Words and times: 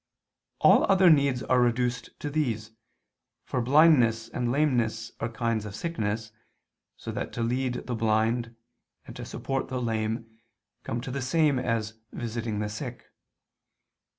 2: 0.63 0.67
All 0.67 0.83
other 0.91 1.11
needs 1.11 1.43
are 1.43 1.61
reduced 1.61 2.19
to 2.19 2.31
these, 2.31 2.71
for 3.45 3.61
blindness 3.61 4.29
and 4.29 4.51
lameness 4.51 5.11
are 5.19 5.29
kinds 5.29 5.63
of 5.63 5.75
sickness, 5.75 6.31
so 6.97 7.11
that 7.11 7.31
to 7.33 7.43
lead 7.43 7.85
the 7.85 7.93
blind, 7.93 8.55
and 9.05 9.15
to 9.15 9.23
support 9.25 9.67
the 9.67 9.79
lame, 9.79 10.39
come 10.81 11.01
to 11.01 11.11
the 11.11 11.21
same 11.21 11.59
as 11.59 11.99
visiting 12.11 12.57
the 12.57 12.67
sick. 12.69 13.11